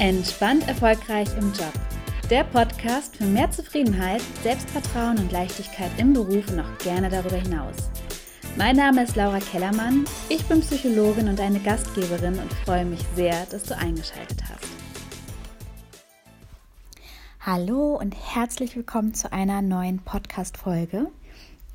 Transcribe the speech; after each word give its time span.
Entspannt 0.00 0.66
erfolgreich 0.66 1.28
im 1.36 1.52
Job. 1.52 1.74
Der 2.30 2.42
Podcast 2.44 3.18
für 3.18 3.26
mehr 3.26 3.50
Zufriedenheit, 3.50 4.22
Selbstvertrauen 4.42 5.18
und 5.18 5.30
Leichtigkeit 5.30 5.90
im 5.98 6.14
Beruf 6.14 6.50
und 6.50 6.60
auch 6.60 6.78
gerne 6.78 7.10
darüber 7.10 7.36
hinaus. 7.36 7.74
Mein 8.56 8.76
Name 8.76 9.02
ist 9.02 9.14
Laura 9.14 9.40
Kellermann, 9.40 10.06
ich 10.30 10.42
bin 10.46 10.62
Psychologin 10.62 11.28
und 11.28 11.38
eine 11.38 11.60
Gastgeberin 11.60 12.38
und 12.38 12.50
freue 12.64 12.86
mich 12.86 13.04
sehr, 13.14 13.44
dass 13.50 13.64
du 13.64 13.76
eingeschaltet 13.76 14.42
hast. 14.48 14.66
Hallo 17.40 17.98
und 18.00 18.14
herzlich 18.14 18.76
willkommen 18.76 19.12
zu 19.12 19.30
einer 19.34 19.60
neuen 19.60 19.98
Podcast-Folge. 19.98 21.08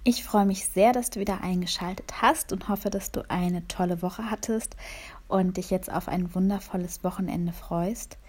Ich 0.07 0.23
freue 0.23 0.45
mich 0.45 0.67
sehr, 0.67 0.93
dass 0.93 1.09
du 1.09 1.19
wieder 1.19 1.41
eingeschaltet 1.41 2.21
hast 2.21 2.53
und 2.53 2.69
hoffe, 2.69 2.91
dass 2.91 3.11
du 3.11 3.27
eine 3.27 3.67
tolle 3.67 4.03
Woche 4.03 4.29
hattest 4.29 4.75
und 5.27 5.57
dich 5.57 5.71
jetzt 5.71 5.91
auf 5.91 6.07
ein 6.07 6.35
wundervolles 6.35 7.03
Wochenende 7.03 7.53
freust. 7.53 8.19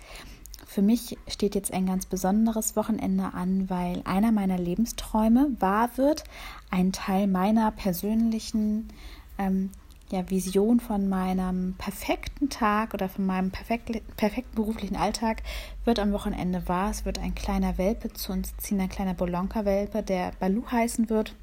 Für 0.67 0.81
mich 0.81 1.19
steht 1.29 1.55
jetzt 1.55 1.75
ein 1.75 1.85
ganz 1.85 2.07
besonderes 2.07 2.77
Wochenende 2.77 3.35
an, 3.35 3.69
weil 3.69 4.01
einer 4.07 4.33
meiner 4.33 4.57
Lebensträume 4.57 5.55
wahr 5.59 5.91
wird, 5.97 6.25
ein 6.71 6.93
Teil 6.93 7.27
meiner 7.27 7.71
persönlichen 7.73 8.89
ähm, 9.37 9.71
ja, 10.09 10.31
Vision 10.31 10.81
von 10.81 11.11
meinem 11.11 11.75
perfekten 11.77 12.49
Tag 12.49 12.95
oder 12.95 13.11
von 13.11 13.27
meinem 13.27 13.51
perfekt, 13.51 13.91
perfekten 14.17 14.55
beruflichen 14.55 14.97
Alltag 14.97 15.43
wird 15.85 15.99
am 15.99 16.13
Wochenende 16.13 16.67
wahr. 16.69 16.91
Es 16.91 17.05
wird 17.05 17.19
ein 17.19 17.35
kleiner 17.35 17.77
Welpe 17.77 18.11
zu 18.15 18.33
uns 18.33 18.57
ziehen, 18.57 18.81
ein 18.81 18.89
kleiner 18.89 19.13
Bolonka-Welpe, 19.13 20.03
der 20.03 20.31
Balu 20.41 20.65
heißen 20.71 21.11
wird. 21.11 21.37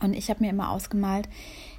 Und 0.00 0.14
ich 0.14 0.30
habe 0.30 0.42
mir 0.44 0.50
immer 0.50 0.70
ausgemalt, 0.70 1.28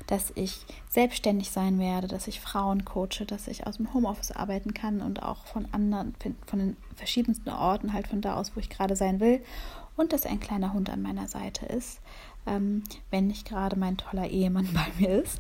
dass 0.08 0.32
ich 0.36 0.66
selbstständig 0.90 1.52
sein 1.52 1.78
werde, 1.78 2.08
dass 2.08 2.28
ich 2.28 2.40
Frauen 2.40 2.84
coache, 2.84 3.26
dass 3.28 3.48
ich 3.48 3.68
aus 3.68 3.78
dem 3.78 3.94
Homeoffice 3.94 4.32
arbeiten 4.32 4.74
kann 4.74 5.02
und 5.02 5.22
auch 5.22 5.46
von 5.46 5.68
anderen, 5.72 6.16
von 6.48 6.60
den 6.60 6.78
verschiedensten 6.96 7.50
Orten, 7.50 7.94
halt 7.94 8.08
von 8.08 8.22
da 8.22 8.36
aus, 8.36 8.56
wo 8.56 8.60
ich 8.60 8.70
gerade 8.70 8.96
sein 8.96 9.20
will. 9.20 9.44
Und 9.96 10.14
dass 10.14 10.26
ein 10.26 10.40
kleiner 10.40 10.74
Hund 10.74 10.90
an 10.90 11.02
meiner 11.02 11.28
Seite 11.28 11.66
ist, 11.66 12.00
ähm, 12.48 12.84
wenn 13.12 13.28
nicht 13.28 13.48
gerade 13.48 13.78
mein 13.78 13.98
toller 13.98 14.28
Ehemann 14.28 14.70
bei 14.74 14.88
mir 14.98 15.22
ist. 15.22 15.40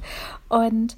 Und 0.49 0.97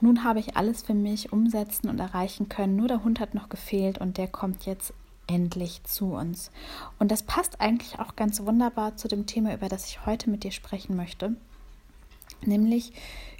nun 0.00 0.24
habe 0.24 0.38
ich 0.38 0.56
alles 0.56 0.82
für 0.82 0.94
mich 0.94 1.32
umsetzen 1.32 1.88
und 1.88 1.98
erreichen 1.98 2.48
können. 2.48 2.76
Nur 2.76 2.88
der 2.88 3.04
Hund 3.04 3.20
hat 3.20 3.34
noch 3.34 3.48
gefehlt 3.48 3.98
und 3.98 4.16
der 4.16 4.28
kommt 4.28 4.64
jetzt 4.64 4.92
endlich 5.26 5.82
zu 5.84 6.12
uns. 6.12 6.50
Und 6.98 7.10
das 7.10 7.22
passt 7.22 7.60
eigentlich 7.60 7.98
auch 7.98 8.16
ganz 8.16 8.40
wunderbar 8.40 8.96
zu 8.96 9.08
dem 9.08 9.26
Thema, 9.26 9.54
über 9.54 9.68
das 9.68 9.86
ich 9.86 10.06
heute 10.06 10.30
mit 10.30 10.44
dir 10.44 10.52
sprechen 10.52 10.96
möchte 10.96 11.36
nämlich 12.46 12.92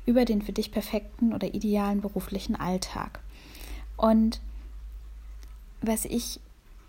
über 0.06 0.24
den 0.24 0.42
für 0.42 0.52
dich 0.52 0.70
perfekten 0.70 1.32
oder 1.32 1.54
idealen 1.54 2.00
beruflichen 2.00 2.56
Alltag. 2.56 3.20
Und 3.96 4.40
was 5.80 6.04
ich 6.04 6.40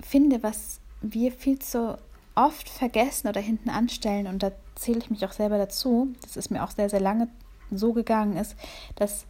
finde, 0.02 0.44
was 0.44 0.80
wir 1.02 1.32
viel 1.32 1.60
zu 1.60 1.98
oft 2.36 2.68
vergessen 2.68 3.28
oder 3.28 3.42
hinten 3.42 3.70
anstellen, 3.70 4.28
und 4.28 4.44
da 4.44 4.52
zähle 4.76 5.00
ich 5.00 5.10
mich 5.10 5.26
auch 5.26 5.32
selber 5.32 5.58
dazu, 5.58 6.14
das 6.22 6.36
ist 6.36 6.52
mir 6.52 6.64
auch 6.64 6.72
sehr, 6.72 6.90
sehr 6.90 7.00
lange 7.00 7.30
so 7.72 7.94
gegangen 7.94 8.38
ist, 8.38 8.56
dass, 8.96 9.26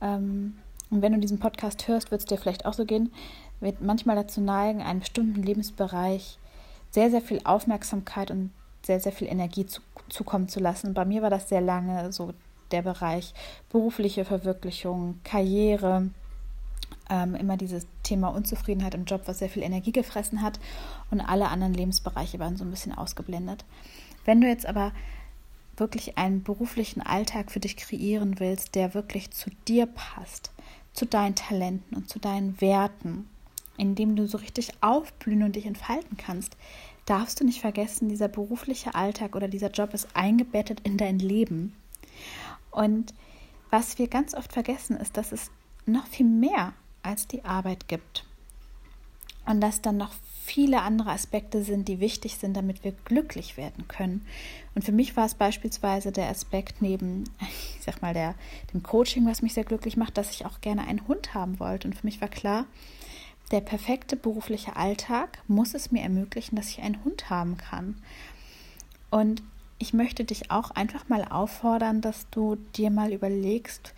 ähm, 0.00 0.56
und 0.90 1.02
wenn 1.02 1.12
du 1.12 1.18
diesen 1.18 1.40
Podcast 1.40 1.88
hörst, 1.88 2.10
wird 2.10 2.20
es 2.20 2.26
dir 2.26 2.38
vielleicht 2.38 2.66
auch 2.66 2.74
so 2.74 2.84
gehen, 2.84 3.12
wird 3.60 3.80
manchmal 3.80 4.16
dazu 4.16 4.40
neigen, 4.40 4.82
einen 4.82 5.00
bestimmten 5.00 5.42
Lebensbereich 5.42 6.38
sehr, 6.90 7.10
sehr 7.10 7.22
viel 7.22 7.40
Aufmerksamkeit 7.44 8.30
und 8.30 8.50
sehr, 8.82 9.00
sehr 9.00 9.12
viel 9.12 9.28
Energie 9.28 9.66
zu, 9.66 9.80
zukommen 10.08 10.48
zu 10.48 10.60
lassen. 10.60 10.94
Bei 10.94 11.04
mir 11.04 11.22
war 11.22 11.30
das 11.30 11.48
sehr 11.48 11.60
lange 11.60 12.12
so 12.12 12.34
der 12.70 12.82
Bereich 12.82 13.34
berufliche 13.70 14.24
Verwirklichung, 14.24 15.20
Karriere, 15.24 16.10
ähm, 17.10 17.34
immer 17.34 17.56
dieses 17.56 17.86
Thema 18.02 18.28
Unzufriedenheit 18.28 18.94
im 18.94 19.04
Job, 19.04 19.22
was 19.26 19.38
sehr 19.38 19.48
viel 19.48 19.62
Energie 19.62 19.92
gefressen 19.92 20.42
hat 20.42 20.58
und 21.10 21.20
alle 21.20 21.48
anderen 21.48 21.74
Lebensbereiche 21.74 22.38
waren 22.38 22.56
so 22.56 22.64
ein 22.64 22.70
bisschen 22.70 22.96
ausgeblendet. 22.96 23.64
Wenn 24.24 24.40
du 24.40 24.48
jetzt 24.48 24.66
aber 24.66 24.92
wirklich 25.76 26.16
einen 26.18 26.42
beruflichen 26.42 27.02
Alltag 27.02 27.50
für 27.50 27.60
dich 27.60 27.76
kreieren 27.76 28.38
willst, 28.38 28.74
der 28.74 28.94
wirklich 28.94 29.32
zu 29.32 29.50
dir 29.66 29.86
passt, 29.86 30.50
zu 30.92 31.04
deinen 31.06 31.34
Talenten 31.34 31.96
und 31.96 32.08
zu 32.08 32.18
deinen 32.18 32.60
Werten, 32.60 33.28
in 33.76 33.94
dem 33.94 34.16
du 34.16 34.26
so 34.26 34.38
richtig 34.38 34.72
aufblühen 34.80 35.42
und 35.42 35.56
dich 35.56 35.66
entfalten 35.66 36.16
kannst, 36.16 36.56
darfst 37.06 37.40
du 37.40 37.44
nicht 37.44 37.60
vergessen, 37.60 38.08
dieser 38.08 38.28
berufliche 38.28 38.94
Alltag 38.94 39.36
oder 39.36 39.48
dieser 39.48 39.70
Job 39.70 39.94
ist 39.94 40.08
eingebettet 40.14 40.80
in 40.84 40.96
dein 40.96 41.18
Leben. 41.18 41.74
Und 42.70 43.14
was 43.70 43.98
wir 43.98 44.08
ganz 44.08 44.34
oft 44.34 44.52
vergessen, 44.52 44.96
ist, 44.96 45.16
dass 45.16 45.32
es 45.32 45.50
noch 45.86 46.06
viel 46.06 46.26
mehr 46.26 46.72
als 47.02 47.26
die 47.26 47.44
Arbeit 47.44 47.88
gibt. 47.88 48.24
Und 49.46 49.60
dass 49.60 49.82
dann 49.82 49.98
noch 49.98 50.14
viele 50.44 50.80
andere 50.82 51.10
Aspekte 51.10 51.62
sind, 51.62 51.88
die 51.88 52.00
wichtig 52.00 52.36
sind, 52.36 52.56
damit 52.56 52.82
wir 52.82 52.92
glücklich 52.92 53.56
werden 53.56 53.88
können. 53.88 54.26
Und 54.74 54.84
für 54.84 54.92
mich 54.92 55.16
war 55.16 55.26
es 55.26 55.34
beispielsweise 55.34 56.12
der 56.12 56.28
Aspekt 56.28 56.80
neben, 56.80 57.24
ich 57.40 57.84
sag 57.84 58.00
mal, 58.00 58.14
der, 58.14 58.34
dem 58.72 58.82
Coaching, 58.82 59.26
was 59.26 59.42
mich 59.42 59.54
sehr 59.54 59.64
glücklich 59.64 59.96
macht, 59.96 60.16
dass 60.16 60.30
ich 60.30 60.46
auch 60.46 60.60
gerne 60.60 60.86
einen 60.86 61.06
Hund 61.08 61.34
haben 61.34 61.60
wollte. 61.60 61.88
Und 61.88 61.94
für 61.94 62.06
mich 62.06 62.20
war 62.20 62.28
klar, 62.28 62.66
der 63.50 63.60
perfekte 63.60 64.16
berufliche 64.16 64.76
Alltag 64.76 65.38
muss 65.46 65.74
es 65.74 65.92
mir 65.92 66.02
ermöglichen, 66.02 66.56
dass 66.56 66.70
ich 66.70 66.80
einen 66.80 67.04
Hund 67.04 67.30
haben 67.30 67.56
kann. 67.56 67.96
Und 69.10 69.42
ich 69.78 69.92
möchte 69.92 70.24
dich 70.24 70.50
auch 70.50 70.70
einfach 70.70 71.08
mal 71.08 71.24
auffordern, 71.24 72.00
dass 72.00 72.28
du 72.30 72.56
dir 72.76 72.90
mal 72.90 73.12
überlegst, 73.12 73.92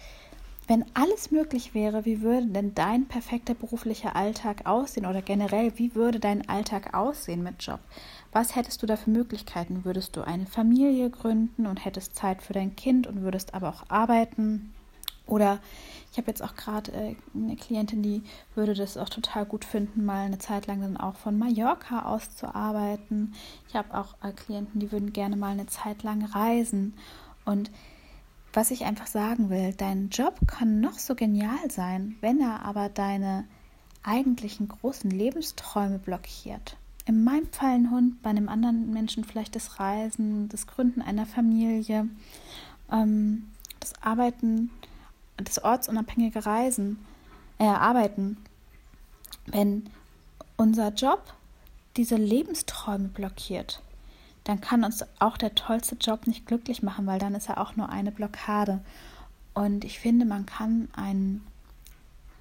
wenn 0.69 0.84
alles 0.95 1.31
möglich 1.31 1.75
wäre, 1.75 2.05
wie 2.05 2.23
würde 2.23 2.49
denn 2.49 2.75
dein 2.75 3.07
perfekter 3.07 3.55
beruflicher 3.55 4.17
Alltag 4.17 4.67
aussehen 4.67 5.07
oder 5.07 5.23
generell, 5.23 5.73
wie 5.77 5.95
würde 5.95 6.19
dein 6.19 6.49
Alltag 6.49 6.93
aussehen 6.93 7.45
mit 7.45 7.63
Job? 7.63 7.78
Was 8.33 8.57
hättest 8.57 8.83
du 8.83 8.87
da 8.87 8.97
für 8.97 9.11
Möglichkeiten? 9.11 9.84
Würdest 9.84 10.17
du 10.17 10.23
eine 10.23 10.47
Familie 10.47 11.09
gründen 11.09 11.67
und 11.67 11.84
hättest 11.84 12.17
Zeit 12.17 12.43
für 12.43 12.53
dein 12.53 12.75
Kind 12.75 13.07
und 13.07 13.23
würdest 13.23 13.55
aber 13.55 13.69
auch 13.69 13.84
arbeiten? 13.89 14.75
Oder 15.26 15.60
ich 16.12 16.19
habe 16.19 16.31
jetzt 16.31 16.42
auch 16.42 16.54
gerade 16.54 16.92
äh, 16.92 17.16
eine 17.34 17.56
Klientin, 17.56 18.03
die 18.03 18.22
würde 18.54 18.75
das 18.75 18.97
auch 18.97 19.09
total 19.09 19.44
gut 19.44 19.64
finden, 19.64 20.04
mal 20.04 20.25
eine 20.25 20.38
Zeit 20.38 20.66
lang 20.66 20.81
dann 20.81 20.97
auch 20.97 21.16
von 21.16 21.38
Mallorca 21.38 22.06
aus 22.06 22.34
zu 22.34 22.54
arbeiten. 22.54 23.34
Ich 23.69 23.75
habe 23.75 23.92
auch 23.92 24.15
äh, 24.22 24.32
Klienten, 24.32 24.81
die 24.81 24.92
würden 24.92 25.12
gerne 25.12 25.36
mal 25.36 25.50
eine 25.50 25.66
Zeit 25.66 26.03
lang 26.03 26.25
reisen. 26.25 26.94
Und 27.44 27.70
was 28.53 28.70
ich 28.70 28.84
einfach 28.84 29.06
sagen 29.06 29.50
will, 29.50 29.75
dein 29.75 30.09
Job 30.09 30.38
kann 30.47 30.81
noch 30.81 30.98
so 30.98 31.15
genial 31.15 31.70
sein, 31.70 32.16
wenn 32.22 32.41
er 32.41 32.65
aber 32.65 32.88
deine 32.88 33.44
eigentlichen 34.03 34.69
großen 34.69 35.10
Lebensträume 35.10 35.98
blockiert. 35.98 36.78
In 37.04 37.25
meinem 37.25 37.53
Fall 37.53 37.75
ein 37.75 37.91
Hund, 37.91 38.22
bei 38.22 38.31
einem 38.31 38.48
anderen 38.48 38.91
Menschen 38.92 39.25
vielleicht 39.25 39.54
das 39.54 39.78
Reisen, 39.78 40.48
das 40.48 40.66
Gründen 40.66 41.03
einer 41.03 41.26
Familie, 41.26 42.09
ähm, 42.91 43.48
das 43.81 43.92
Arbeiten 44.03 44.70
das 45.36 45.62
ortsunabhängige 45.62 46.47
Reisen, 46.47 47.04
äh, 47.58 47.64
Arbeiten, 47.64 48.36
wenn 49.47 49.88
unser 50.56 50.92
Job 50.92 51.34
diese 51.97 52.16
Lebensträume 52.16 53.08
blockiert, 53.08 53.82
dann 54.44 54.60
kann 54.60 54.84
uns 54.84 55.04
auch 55.19 55.36
der 55.36 55.54
tollste 55.54 55.97
Job 55.97 56.26
nicht 56.26 56.47
glücklich 56.47 56.82
machen, 56.82 57.06
weil 57.06 57.19
dann 57.19 57.34
ist 57.34 57.48
er 57.48 57.60
auch 57.60 57.76
nur 57.76 57.88
eine 57.88 58.12
Blockade. 58.12 58.80
Und 59.54 59.84
ich 59.84 59.98
finde, 59.98 60.24
man 60.24 60.47
kann 60.47 60.88
einen 60.94 61.47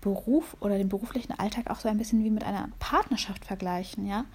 Beruf 0.02 0.56
oder 0.60 0.78
den 0.78 0.90
beruflichen 0.90 1.34
Alltag 1.40 1.72
auch 1.72 1.80
so 1.80 1.90
ein 1.90 1.98
bisschen 1.98 2.24
wie 2.24 2.30
mit 2.30 2.44
einer 2.44 2.70
Partnerschaft 2.80 3.46
vergleichen, 3.46 4.06
ja. 4.06 4.26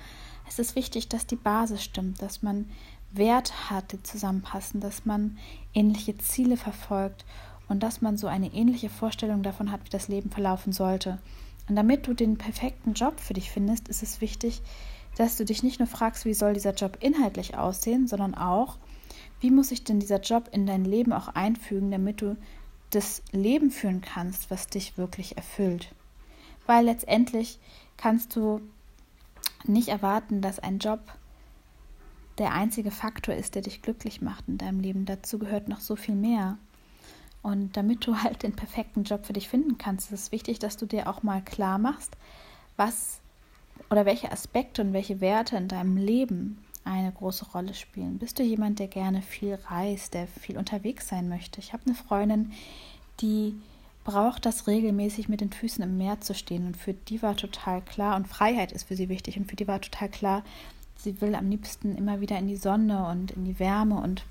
Es 0.48 0.58
ist 0.58 0.74
wichtig, 0.74 1.08
dass 1.08 1.26
die 1.26 1.36
Basis 1.36 1.84
stimmt, 1.84 2.20
dass 2.20 2.42
man 2.42 2.68
Werte 3.12 3.52
hat, 3.70 3.92
die 3.92 4.02
zusammenpassen, 4.02 4.80
dass 4.80 5.04
man 5.06 5.38
ähnliche 5.74 6.18
Ziele 6.18 6.56
verfolgt 6.56 7.24
und 7.70 7.82
dass 7.82 8.02
man 8.02 8.16
so 8.16 8.26
eine 8.26 8.52
ähnliche 8.52 8.90
Vorstellung 8.90 9.42
davon 9.42 9.70
hat, 9.70 9.84
wie 9.84 9.90
das 9.90 10.08
Leben 10.08 10.30
verlaufen 10.30 10.72
sollte. 10.72 11.18
Und 11.68 11.76
damit 11.76 12.06
du 12.08 12.14
den 12.14 12.36
perfekten 12.36 12.94
Job 12.94 13.20
für 13.20 13.32
dich 13.32 13.50
findest, 13.50 13.88
ist 13.88 14.02
es 14.02 14.20
wichtig, 14.20 14.60
dass 15.16 15.36
du 15.36 15.44
dich 15.44 15.62
nicht 15.62 15.78
nur 15.78 15.86
fragst, 15.86 16.24
wie 16.24 16.34
soll 16.34 16.52
dieser 16.52 16.74
Job 16.74 16.98
inhaltlich 17.00 17.56
aussehen, 17.56 18.08
sondern 18.08 18.34
auch, 18.34 18.76
wie 19.40 19.52
muss 19.52 19.68
sich 19.68 19.84
denn 19.84 20.00
dieser 20.00 20.20
Job 20.20 20.48
in 20.52 20.66
dein 20.66 20.84
Leben 20.84 21.12
auch 21.12 21.28
einfügen, 21.28 21.92
damit 21.92 22.20
du 22.22 22.36
das 22.90 23.22
Leben 23.30 23.70
führen 23.70 24.00
kannst, 24.00 24.50
was 24.50 24.66
dich 24.66 24.98
wirklich 24.98 25.36
erfüllt. 25.36 25.94
Weil 26.66 26.86
letztendlich 26.86 27.60
kannst 27.96 28.34
du 28.34 28.60
nicht 29.64 29.88
erwarten, 29.88 30.42
dass 30.42 30.58
ein 30.58 30.78
Job 30.78 31.00
der 32.38 32.52
einzige 32.52 32.90
Faktor 32.90 33.36
ist, 33.36 33.54
der 33.54 33.62
dich 33.62 33.80
glücklich 33.80 34.20
macht 34.20 34.48
in 34.48 34.58
deinem 34.58 34.80
Leben. 34.80 35.04
Dazu 35.04 35.38
gehört 35.38 35.68
noch 35.68 35.80
so 35.80 35.94
viel 35.94 36.16
mehr. 36.16 36.58
Und 37.42 37.76
damit 37.76 38.06
du 38.06 38.16
halt 38.16 38.42
den 38.42 38.54
perfekten 38.54 39.04
Job 39.04 39.24
für 39.24 39.32
dich 39.32 39.48
finden 39.48 39.78
kannst, 39.78 40.12
ist 40.12 40.20
es 40.20 40.32
wichtig, 40.32 40.58
dass 40.58 40.76
du 40.76 40.86
dir 40.86 41.08
auch 41.08 41.22
mal 41.22 41.42
klar 41.42 41.78
machst, 41.78 42.16
was 42.76 43.20
oder 43.90 44.04
welche 44.04 44.30
Aspekte 44.30 44.82
und 44.82 44.92
welche 44.92 45.20
Werte 45.20 45.56
in 45.56 45.68
deinem 45.68 45.96
Leben 45.96 46.58
eine 46.84 47.12
große 47.12 47.46
Rolle 47.52 47.74
spielen. 47.74 48.18
Bist 48.18 48.38
du 48.38 48.42
jemand, 48.42 48.78
der 48.78 48.88
gerne 48.88 49.22
viel 49.22 49.58
reist, 49.66 50.14
der 50.14 50.26
viel 50.26 50.58
unterwegs 50.58 51.08
sein 51.08 51.28
möchte? 51.28 51.60
Ich 51.60 51.72
habe 51.72 51.84
eine 51.86 51.94
Freundin, 51.94 52.52
die 53.20 53.54
braucht 54.04 54.46
das 54.46 54.66
regelmäßig 54.66 55.28
mit 55.28 55.40
den 55.40 55.52
Füßen 55.52 55.84
im 55.84 55.98
Meer 55.98 56.20
zu 56.20 56.34
stehen. 56.34 56.66
Und 56.66 56.76
für 56.76 56.94
die 56.94 57.22
war 57.22 57.36
total 57.36 57.82
klar, 57.82 58.16
und 58.16 58.28
Freiheit 58.28 58.72
ist 58.72 58.84
für 58.84 58.96
sie 58.96 59.08
wichtig, 59.08 59.36
und 59.36 59.48
für 59.48 59.56
die 59.56 59.68
war 59.68 59.80
total 59.80 60.08
klar, 60.08 60.42
sie 60.96 61.20
will 61.20 61.34
am 61.34 61.50
liebsten 61.50 61.96
immer 61.96 62.20
wieder 62.20 62.38
in 62.38 62.48
die 62.48 62.56
Sonne 62.56 63.06
und 63.08 63.32
in 63.32 63.44
die 63.44 63.58
Wärme 63.58 64.00
und 64.00 64.24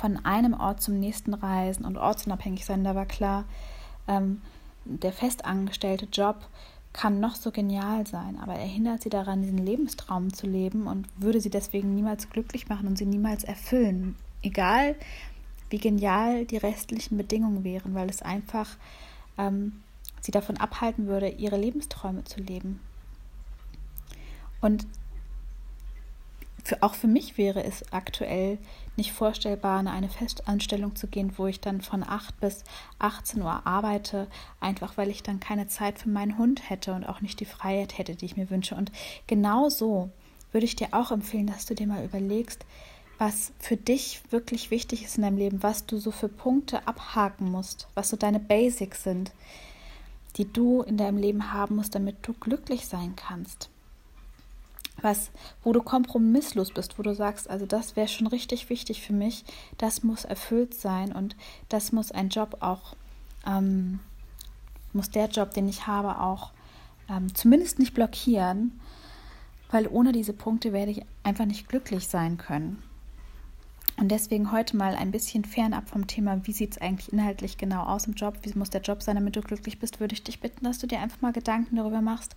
von 0.00 0.24
einem 0.24 0.54
Ort 0.54 0.80
zum 0.80 0.98
nächsten 0.98 1.34
reisen 1.34 1.84
und 1.84 1.98
ortsunabhängig 1.98 2.64
sein. 2.64 2.84
Da 2.84 2.94
war 2.94 3.04
klar, 3.04 3.44
ähm, 4.08 4.40
der 4.86 5.12
festangestellte 5.12 6.06
Job 6.10 6.48
kann 6.94 7.20
noch 7.20 7.34
so 7.34 7.50
genial 7.50 8.06
sein, 8.06 8.38
aber 8.40 8.54
er 8.54 8.66
hindert 8.66 9.02
sie 9.02 9.10
daran, 9.10 9.42
diesen 9.42 9.58
Lebenstraum 9.58 10.32
zu 10.32 10.46
leben 10.46 10.86
und 10.86 11.06
würde 11.16 11.40
sie 11.40 11.50
deswegen 11.50 11.94
niemals 11.94 12.30
glücklich 12.30 12.68
machen 12.68 12.88
und 12.88 12.96
sie 12.96 13.04
niemals 13.04 13.44
erfüllen. 13.44 14.16
Egal, 14.42 14.96
wie 15.68 15.78
genial 15.78 16.46
die 16.46 16.56
restlichen 16.56 17.18
Bedingungen 17.18 17.62
wären, 17.62 17.94
weil 17.94 18.08
es 18.08 18.22
einfach 18.22 18.78
ähm, 19.36 19.82
sie 20.22 20.32
davon 20.32 20.56
abhalten 20.56 21.08
würde, 21.08 21.28
ihre 21.28 21.58
Lebensträume 21.58 22.24
zu 22.24 22.40
leben. 22.40 22.80
Und 24.62 24.86
für, 26.64 26.82
auch 26.82 26.94
für 26.94 27.06
mich 27.06 27.38
wäre 27.38 27.64
es 27.64 27.92
aktuell 27.92 28.58
nicht 28.96 29.12
vorstellbar, 29.12 29.80
in 29.80 29.88
eine 29.88 30.08
Festanstellung 30.08 30.96
zu 30.96 31.06
gehen, 31.06 31.32
wo 31.36 31.46
ich 31.46 31.60
dann 31.60 31.80
von 31.80 32.02
8 32.02 32.40
bis 32.40 32.64
18 32.98 33.42
Uhr 33.42 33.66
arbeite, 33.66 34.26
einfach 34.60 34.96
weil 34.96 35.08
ich 35.10 35.22
dann 35.22 35.40
keine 35.40 35.68
Zeit 35.68 35.98
für 35.98 36.08
meinen 36.08 36.38
Hund 36.38 36.68
hätte 36.68 36.92
und 36.94 37.04
auch 37.04 37.20
nicht 37.20 37.40
die 37.40 37.46
Freiheit 37.46 37.98
hätte, 37.98 38.16
die 38.16 38.26
ich 38.26 38.36
mir 38.36 38.50
wünsche. 38.50 38.74
Und 38.74 38.92
genau 39.26 39.68
so 39.68 40.10
würde 40.52 40.66
ich 40.66 40.76
dir 40.76 40.88
auch 40.92 41.10
empfehlen, 41.10 41.46
dass 41.46 41.66
du 41.66 41.74
dir 41.74 41.86
mal 41.86 42.04
überlegst, 42.04 42.66
was 43.18 43.52
für 43.58 43.76
dich 43.76 44.22
wirklich 44.30 44.70
wichtig 44.70 45.04
ist 45.04 45.16
in 45.16 45.22
deinem 45.22 45.36
Leben, 45.36 45.62
was 45.62 45.86
du 45.86 45.98
so 45.98 46.10
für 46.10 46.28
Punkte 46.28 46.86
abhaken 46.88 47.50
musst, 47.50 47.86
was 47.94 48.08
so 48.08 48.16
deine 48.16 48.40
Basics 48.40 49.04
sind, 49.04 49.32
die 50.36 50.50
du 50.50 50.82
in 50.82 50.96
deinem 50.96 51.18
Leben 51.18 51.52
haben 51.52 51.76
musst, 51.76 51.94
damit 51.94 52.26
du 52.26 52.32
glücklich 52.32 52.86
sein 52.86 53.14
kannst 53.16 53.68
was, 55.02 55.30
wo 55.62 55.72
du 55.72 55.82
kompromisslos 55.82 56.72
bist, 56.72 56.98
wo 56.98 57.02
du 57.02 57.14
sagst, 57.14 57.48
also 57.48 57.66
das 57.66 57.96
wäre 57.96 58.08
schon 58.08 58.26
richtig 58.26 58.70
wichtig 58.70 59.02
für 59.02 59.12
mich, 59.12 59.44
das 59.78 60.02
muss 60.02 60.24
erfüllt 60.24 60.74
sein 60.74 61.12
und 61.12 61.36
das 61.68 61.92
muss 61.92 62.12
ein 62.12 62.28
Job 62.28 62.58
auch, 62.60 62.94
ähm, 63.46 64.00
muss 64.92 65.10
der 65.10 65.28
Job, 65.28 65.52
den 65.54 65.68
ich 65.68 65.86
habe, 65.86 66.20
auch 66.20 66.50
ähm, 67.08 67.34
zumindest 67.34 67.78
nicht 67.78 67.94
blockieren, 67.94 68.80
weil 69.70 69.86
ohne 69.88 70.12
diese 70.12 70.32
Punkte 70.32 70.72
werde 70.72 70.92
ich 70.92 71.02
einfach 71.22 71.46
nicht 71.46 71.68
glücklich 71.68 72.08
sein 72.08 72.38
können. 72.38 72.82
Und 74.00 74.08
deswegen 74.08 74.50
heute 74.50 74.78
mal 74.78 74.94
ein 74.94 75.10
bisschen 75.10 75.44
fernab 75.44 75.90
vom 75.90 76.06
Thema, 76.06 76.40
wie 76.46 76.52
sieht 76.52 76.72
es 76.72 76.80
eigentlich 76.80 77.12
inhaltlich 77.12 77.58
genau 77.58 77.84
aus 77.84 78.06
im 78.06 78.14
Job, 78.14 78.38
wie 78.42 78.58
muss 78.58 78.70
der 78.70 78.80
Job 78.80 79.02
sein, 79.02 79.16
damit 79.16 79.36
du 79.36 79.42
glücklich 79.42 79.78
bist, 79.78 80.00
würde 80.00 80.14
ich 80.14 80.22
dich 80.22 80.40
bitten, 80.40 80.64
dass 80.64 80.78
du 80.78 80.86
dir 80.86 81.00
einfach 81.00 81.20
mal 81.20 81.34
Gedanken 81.34 81.76
darüber 81.76 82.00
machst, 82.00 82.34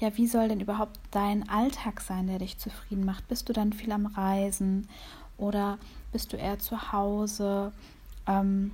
ja, 0.00 0.16
wie 0.16 0.26
soll 0.26 0.48
denn 0.48 0.60
überhaupt 0.60 0.98
dein 1.10 1.48
Alltag 1.48 2.00
sein, 2.00 2.26
der 2.26 2.38
dich 2.38 2.58
zufrieden 2.58 3.04
macht? 3.04 3.28
Bist 3.28 3.48
du 3.48 3.52
dann 3.52 3.72
viel 3.72 3.92
am 3.92 4.06
Reisen 4.06 4.88
oder 5.36 5.78
bist 6.12 6.32
du 6.32 6.36
eher 6.36 6.58
zu 6.58 6.92
Hause? 6.92 7.72
Ähm, 8.26 8.72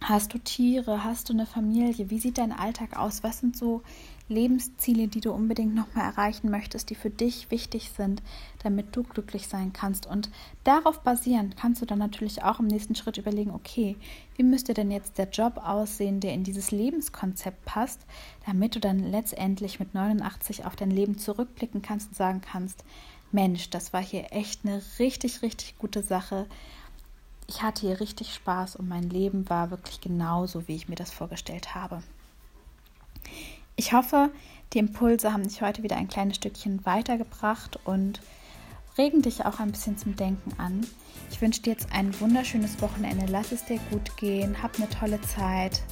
hast 0.00 0.32
du 0.32 0.38
Tiere? 0.38 1.02
Hast 1.04 1.28
du 1.28 1.32
eine 1.32 1.46
Familie? 1.46 2.10
Wie 2.10 2.20
sieht 2.20 2.38
dein 2.38 2.52
Alltag 2.52 2.96
aus? 2.96 3.22
Was 3.22 3.40
sind 3.40 3.56
so 3.56 3.82
Lebensziele, 4.28 5.08
die 5.08 5.20
du 5.20 5.32
unbedingt 5.32 5.74
nochmal 5.74 6.06
erreichen 6.06 6.50
möchtest, 6.50 6.88
die 6.88 6.94
für 6.94 7.10
dich 7.10 7.50
wichtig 7.50 7.90
sind, 7.90 8.22
damit 8.62 8.96
du 8.96 9.02
glücklich 9.02 9.48
sein 9.48 9.72
kannst. 9.72 10.06
Und 10.06 10.30
darauf 10.64 11.00
basierend 11.00 11.56
kannst 11.56 11.82
du 11.82 11.86
dann 11.86 11.98
natürlich 11.98 12.42
auch 12.42 12.58
im 12.58 12.66
nächsten 12.66 12.94
Schritt 12.94 13.18
überlegen, 13.18 13.50
okay, 13.50 13.96
wie 14.36 14.42
müsste 14.42 14.72
denn 14.72 14.90
jetzt 14.90 15.18
der 15.18 15.28
Job 15.28 15.58
aussehen, 15.58 16.20
der 16.20 16.32
in 16.32 16.42
dieses 16.42 16.70
Lebenskonzept 16.70 17.64
passt, 17.66 18.00
damit 18.46 18.74
du 18.74 18.80
dann 18.80 18.98
letztendlich 18.98 19.78
mit 19.78 19.92
89 19.94 20.64
auf 20.64 20.74
dein 20.74 20.90
Leben 20.90 21.18
zurückblicken 21.18 21.82
kannst 21.82 22.08
und 22.08 22.16
sagen 22.16 22.40
kannst, 22.40 22.82
Mensch, 23.30 23.68
das 23.68 23.92
war 23.92 24.02
hier 24.02 24.32
echt 24.32 24.64
eine 24.64 24.80
richtig, 24.98 25.42
richtig 25.42 25.76
gute 25.78 26.02
Sache. 26.02 26.46
Ich 27.46 27.62
hatte 27.62 27.82
hier 27.82 28.00
richtig 28.00 28.32
Spaß 28.32 28.76
und 28.76 28.88
mein 28.88 29.10
Leben 29.10 29.50
war 29.50 29.70
wirklich 29.70 30.00
genauso, 30.00 30.66
wie 30.66 30.76
ich 30.76 30.88
mir 30.88 30.94
das 30.94 31.10
vorgestellt 31.10 31.74
habe. 31.74 32.02
Ich 33.76 33.92
hoffe, 33.92 34.30
die 34.72 34.78
Impulse 34.78 35.32
haben 35.32 35.42
dich 35.42 35.62
heute 35.62 35.82
wieder 35.82 35.96
ein 35.96 36.08
kleines 36.08 36.36
Stückchen 36.36 36.84
weitergebracht 36.86 37.78
und 37.84 38.20
regen 38.96 39.22
dich 39.22 39.44
auch 39.44 39.58
ein 39.58 39.72
bisschen 39.72 39.98
zum 39.98 40.14
Denken 40.14 40.52
an. 40.58 40.86
Ich 41.30 41.40
wünsche 41.40 41.62
dir 41.62 41.72
jetzt 41.72 41.88
ein 41.92 42.18
wunderschönes 42.20 42.80
Wochenende. 42.80 43.26
Lass 43.28 43.50
es 43.50 43.64
dir 43.64 43.80
gut 43.90 44.16
gehen. 44.16 44.62
Hab 44.62 44.76
eine 44.76 44.88
tolle 44.88 45.20
Zeit. 45.22 45.82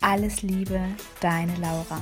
Alles 0.00 0.42
Liebe, 0.42 0.80
deine 1.20 1.54
Laura. 1.56 2.00